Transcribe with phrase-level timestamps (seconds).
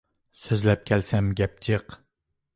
[0.43, 1.99] سۆزلەپ كەلسەم گەپ جىق!